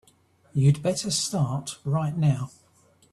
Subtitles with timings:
[0.55, 2.49] You'd better start right now.